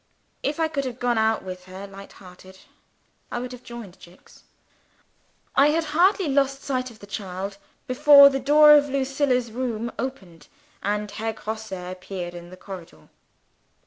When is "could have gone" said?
0.67-1.19